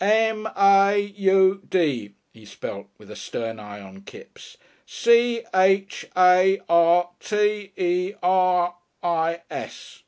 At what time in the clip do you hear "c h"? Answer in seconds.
4.83-6.07